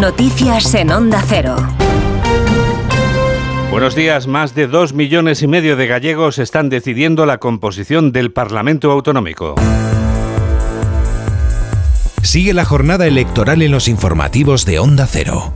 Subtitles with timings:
[0.00, 1.56] Noticias en Onda Cero.
[3.70, 4.26] Buenos días.
[4.26, 9.56] Más de dos millones y medio de gallegos están decidiendo la composición del Parlamento Autonómico.
[12.22, 15.52] Sigue la jornada electoral en los informativos de Onda Cero.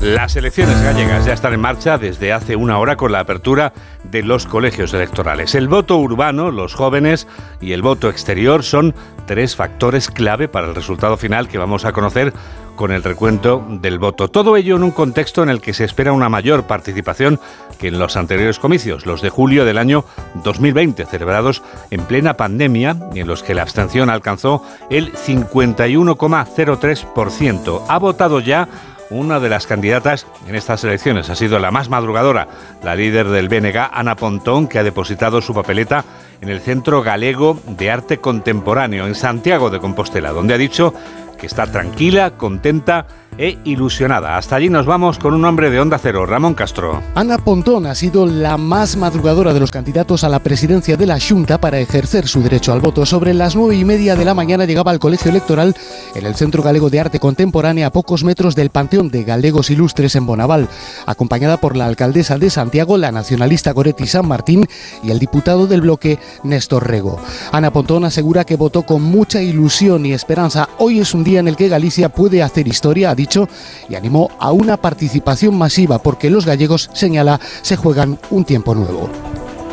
[0.00, 3.74] Las elecciones gallegas ya están en marcha desde hace una hora con la apertura
[4.04, 5.54] de los colegios electorales.
[5.54, 7.28] El voto urbano, los jóvenes
[7.60, 8.94] y el voto exterior son
[9.26, 12.32] tres factores clave para el resultado final que vamos a conocer
[12.76, 14.28] con el recuento del voto.
[14.28, 17.38] Todo ello en un contexto en el que se espera una mayor participación
[17.78, 20.06] que en los anteriores comicios, los de julio del año
[20.42, 27.82] 2020, celebrados en plena pandemia y en los que la abstención alcanzó el 51,03%.
[27.86, 28.66] Ha votado ya
[29.10, 31.28] una de las candidatas en estas elecciones.
[31.30, 32.48] Ha sido la más madrugadora,
[32.82, 36.04] la líder del BNG, Ana Pontón, que ha depositado su papeleta
[36.40, 40.94] en el Centro Galego de Arte Contemporáneo, en Santiago de Compostela, donde ha dicho
[41.38, 43.06] que está tranquila, contenta
[43.38, 44.36] e ilusionada.
[44.36, 47.02] Hasta allí nos vamos con un hombre de Onda Cero, Ramón Castro.
[47.14, 51.18] Ana Pontón ha sido la más madrugadora de los candidatos a la presidencia de la
[51.20, 53.06] Junta para ejercer su derecho al voto.
[53.06, 55.74] Sobre las nueve y media de la mañana llegaba al colegio electoral
[56.14, 60.16] en el Centro Galego de Arte Contemporánea a pocos metros del Panteón de Galegos Ilustres
[60.16, 60.68] en Bonaval,
[61.06, 64.66] acompañada por la alcaldesa de Santiago, la nacionalista Goretti San Martín
[65.02, 67.18] y el diputado del bloque Néstor Rego.
[67.52, 70.68] Ana Pontón asegura que votó con mucha ilusión y esperanza.
[70.78, 73.48] Hoy es un día en el que Galicia puede hacer historia, dicho
[73.88, 79.08] y animó a una participación masiva porque los gallegos, señala, se juegan un tiempo nuevo.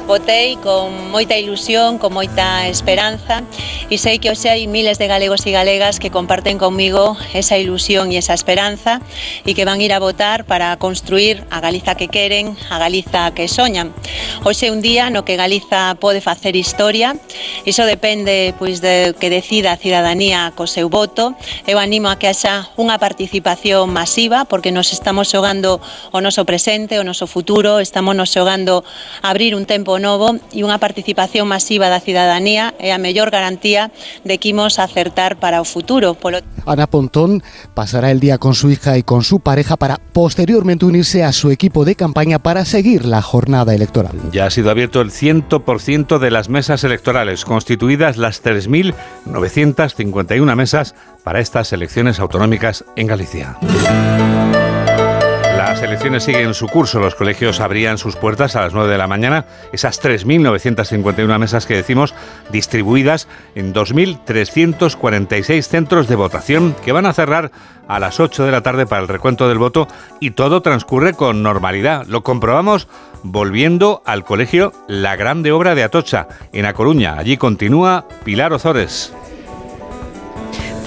[0.08, 3.44] votei con moita ilusión, con moita esperanza
[3.91, 8.16] e sei que hoxe hai miles de galegos e galegas que comparten comigo esa ilusión
[8.16, 9.03] e esa esperanza
[9.44, 13.52] e que van ir a votar para construir a Galiza que queren, a Galiza que
[13.52, 13.91] soñan.
[14.47, 17.11] Hoxe é un día no que Galiza pode facer historia,
[17.67, 21.35] iso depende pois de que decida a cidadanía co seu voto.
[21.67, 25.84] Eu animo a que haxa unha participación masiva porque nos estamos xogando
[26.16, 28.88] o noso presente, o noso futuro, estamos nos xogando
[29.19, 33.91] abrir un tempo novo e unha participación masiva da cidadanía é a mellor garantía
[34.24, 36.16] de que imos acertar para o futuro.
[36.16, 36.40] Polo...
[36.66, 37.44] Ana Pontón
[37.74, 41.52] pasará el día con su hija y con su pareja para posteriormente unirse a su
[41.52, 44.18] equipo de campaña para seguir la jornada electoral.
[44.31, 51.40] Ya ha sido abierto el 100% de las mesas electorales, constituidas las 3.951 mesas para
[51.40, 53.58] estas elecciones autonómicas en Galicia.
[55.78, 57.00] Las elecciones siguen su curso.
[57.00, 59.46] Los colegios abrían sus puertas a las 9 de la mañana.
[59.72, 62.16] Esas 3.951 mesas que decimos
[62.50, 67.52] distribuidas en 2.346 centros de votación que van a cerrar
[67.88, 69.88] a las 8 de la tarde para el recuento del voto
[70.20, 72.08] y todo transcurre con normalidad.
[72.08, 72.88] Lo comprobamos
[73.22, 77.20] volviendo al colegio La Grande Obra de Atocha, en A Coruña.
[77.20, 79.14] Allí continúa Pilar Ozores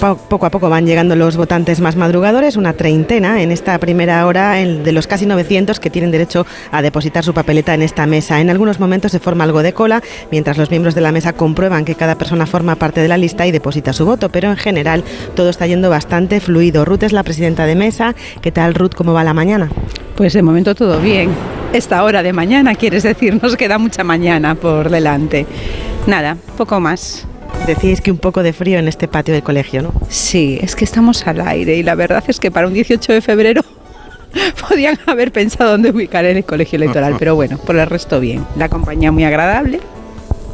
[0.01, 4.53] poco a poco van llegando los votantes más madrugadores, una treintena en esta primera hora
[4.53, 8.41] de los casi 900 que tienen derecho a depositar su papeleta en esta mesa.
[8.41, 10.01] En algunos momentos se forma algo de cola,
[10.31, 13.45] mientras los miembros de la mesa comprueban que cada persona forma parte de la lista
[13.45, 15.03] y deposita su voto, pero en general
[15.35, 16.83] todo está yendo bastante fluido.
[16.83, 18.15] Ruth es la presidenta de mesa.
[18.41, 18.95] ¿Qué tal, Ruth?
[18.95, 19.69] ¿Cómo va la mañana?
[20.15, 21.29] Pues de momento todo bien.
[21.73, 25.45] Esta hora de mañana, quieres decir, nos queda mucha mañana por delante.
[26.07, 27.27] Nada, poco más.
[27.67, 29.93] Decís que un poco de frío en este patio del colegio, ¿no?
[30.09, 33.21] Sí, es que estamos al aire y la verdad es que para un 18 de
[33.21, 33.61] febrero
[34.67, 38.45] podían haber pensado dónde ubicar en el colegio electoral, pero bueno, por el resto bien.
[38.57, 39.79] La compañía muy agradable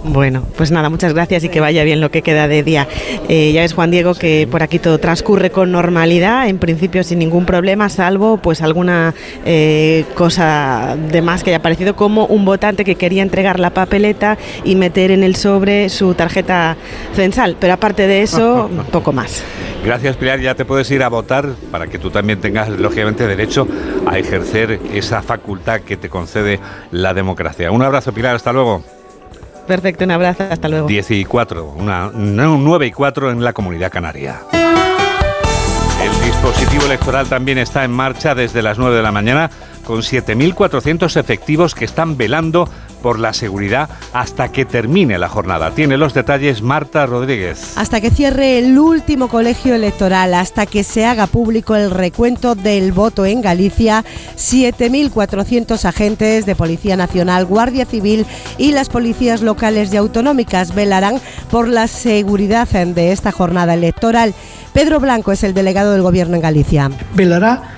[0.04, 2.88] bueno, pues nada, muchas gracias y que vaya bien lo que queda de día.
[3.28, 7.20] Eh, ya ves, Juan Diego, que por aquí todo transcurre con normalidad, en principio sin
[7.20, 9.14] ningún problema, salvo pues alguna
[9.46, 14.38] eh, cosa de más que haya aparecido, como un votante que quería entregar la papeleta
[14.64, 16.78] y meter en el sobre su tarjeta
[17.16, 17.58] censal.
[17.60, 19.44] Pero aparte de eso, poco más.
[19.84, 20.40] Gracias, Pilar.
[20.40, 23.68] Ya te puedes ir a votar para que tú también tengas, lógicamente, derecho
[24.06, 26.60] a ejercer esa facultad que te concede
[26.92, 27.72] la democracia.
[27.72, 28.36] Un abrazo, Pilar.
[28.36, 28.97] Hasta luego.
[29.68, 30.88] Perfecto, un abrazo, hasta luego.
[30.88, 34.40] 10 y 4, una, 9 y 4 en la comunidad canaria.
[36.02, 39.50] El dispositivo electoral también está en marcha desde las 9 de la mañana
[39.84, 45.72] con 7.400 efectivos que están velando por la seguridad hasta que termine la jornada.
[45.72, 47.78] Tiene los detalles Marta Rodríguez.
[47.78, 52.92] Hasta que cierre el último colegio electoral, hasta que se haga público el recuento del
[52.92, 54.04] voto en Galicia,
[54.36, 58.26] 7.400 agentes de Policía Nacional, Guardia Civil
[58.58, 64.34] y las policías locales y autonómicas velarán por la seguridad de esta jornada electoral.
[64.74, 66.92] Pedro Blanco es el delegado del Gobierno en Galicia.
[67.16, 67.77] Velará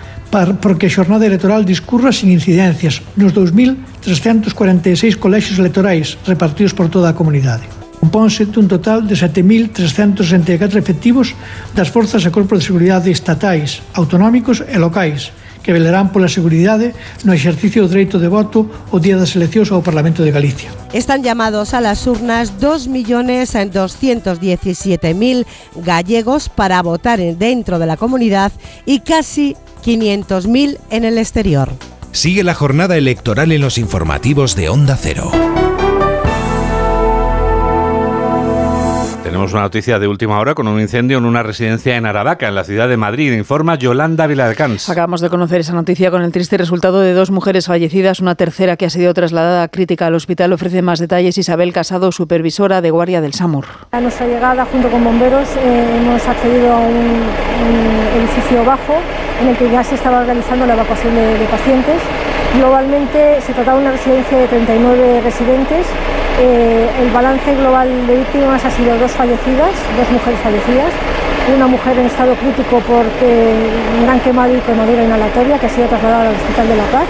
[0.61, 7.17] porque a xornada electoral discurra sin incidencias nos 2.346 colexios electorais repartidos por toda a
[7.17, 7.65] comunidade.
[7.99, 11.35] Compónse dun total de 7.364 efectivos
[11.75, 15.35] das forzas e corpos de seguridade estatais, autonómicos e locais,
[15.69, 19.85] que velarán pola seguridade no exercicio do dereito de voto o día das eleccións ao
[19.85, 20.73] Parlamento de Galicia.
[20.97, 25.45] Están llamados a las urnas 2.217.000
[25.77, 28.49] gallegos para votar dentro de la comunidad
[28.89, 29.53] y casi
[29.85, 31.69] 500.000 en el exterior.
[32.17, 35.29] Sigue la jornada electoral en los informativos de Onda Cero.
[39.49, 42.53] Tenemos una noticia de última hora con un incendio en una residencia en Aravaca, en
[42.53, 43.33] la ciudad de Madrid.
[43.33, 44.87] Informa Yolanda Viladecans.
[44.91, 48.77] Acabamos de conocer esa noticia con el triste resultado de dos mujeres fallecidas, una tercera
[48.77, 50.53] que ha sido trasladada crítica al hospital.
[50.53, 53.65] Ofrece más detalles Isabel Casado, supervisora de Guardia del SAMUR.
[53.89, 58.97] A nuestra llegada, junto con bomberos, eh, hemos accedido a un, un, edificio bajo
[59.41, 61.95] en el que ya se estaba realizando la evacuación de, de pacientes.
[62.55, 65.87] Globalmente se trataba de una residencia de 39 residentes
[66.41, 70.91] eh, el balance global de víctimas ha sido dos fallecidas, dos mujeres fallecidas,
[71.53, 73.53] una mujer en estado crítico por eh,
[74.03, 77.07] gran quemado y quemadura inhalatoria que ha sido trasladada al Hospital de la Paz.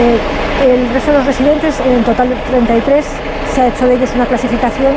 [0.00, 3.04] Eh, el resto de los residentes, en total 33,
[3.54, 4.94] se ha hecho de ellos una clasificación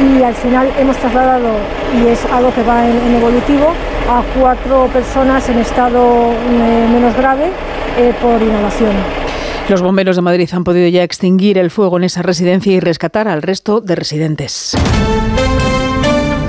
[0.00, 1.52] y al final hemos trasladado,
[2.00, 3.74] y es algo que va en, evolutivo,
[4.08, 7.50] a cuatro personas en estado eh, menos grave
[8.22, 9.25] por inhalación.
[9.68, 13.26] Los bomberos de Madrid han podido ya extinguir el fuego en esa residencia y rescatar
[13.26, 14.76] al resto de residentes.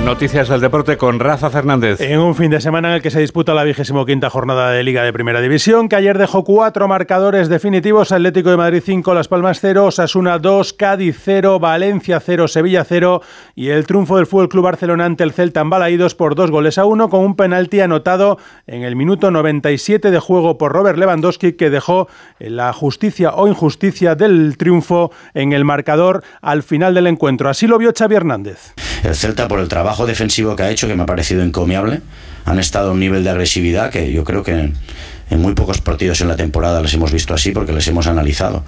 [0.04, 2.00] Noticias del deporte con Rafa Fernández.
[2.00, 4.82] En un fin de semana en el que se disputa la vigésimo quinta jornada de
[4.82, 9.28] Liga de Primera División, que ayer dejó cuatro marcadores definitivos: Atlético de Madrid 5, Las
[9.28, 13.20] Palmas 0, Osasuna 2, Cádiz 0, Valencia 0, Sevilla 0
[13.54, 16.78] y el triunfo del Fútbol Club Barcelona ante el Celta en Balaídos por dos goles
[16.78, 21.52] a uno con un penalti anotado en el minuto 97 de juego por Robert Lewandowski
[21.52, 22.08] que dejó
[22.38, 27.50] la justicia o injusticia del triunfo en el marcador al final del encuentro.
[27.50, 28.74] Así lo vio Xavi Hernández.
[29.04, 32.00] El Celta por el trabajo defensivo que ha hecho, que me ha parecido encomiable.
[32.44, 36.20] Han estado a un nivel de agresividad que yo creo que en, muy pocos partidos
[36.20, 38.64] en la temporada les hemos visto así porque les hemos analizado.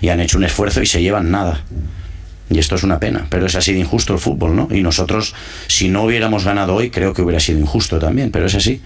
[0.00, 1.62] Y han hecho un esfuerzo y se llevan nada.
[2.50, 4.68] Y esto es una pena, pero es así de injusto el fútbol, ¿no?
[4.70, 5.34] Y nosotros,
[5.66, 8.82] si no hubiéramos ganado hoy, creo que hubiera sido injusto también, pero es así.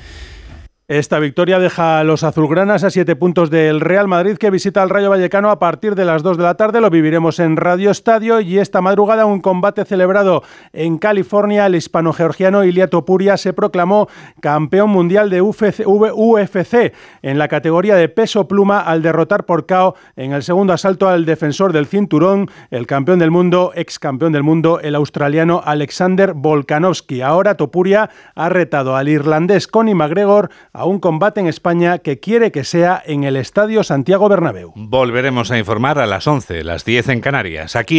[0.91, 4.89] Esta victoria deja a los azulgranas a siete puntos del Real Madrid que visita al
[4.89, 6.81] Rayo Vallecano a partir de las 2 de la tarde.
[6.81, 10.43] Lo viviremos en Radio Estadio y esta madrugada un combate celebrado
[10.73, 11.67] en California.
[11.67, 14.09] El hispano-georgiano Ilia Topuria se proclamó
[14.41, 19.95] campeón mundial de UFC, UFC en la categoría de peso pluma al derrotar por KO
[20.17, 24.43] en el segundo asalto al defensor del cinturón, el campeón del mundo, ex campeón del
[24.43, 27.21] mundo, el australiano Alexander Volkanovski.
[27.21, 32.53] Ahora Topuria ha retado al irlandés Conor McGregor a un combate en España que quiere
[32.53, 34.73] que sea en el Estadio Santiago Bernabéu.
[34.77, 37.75] Volveremos a informar a las 11, las 10 en Canarias.
[37.75, 37.97] Aquí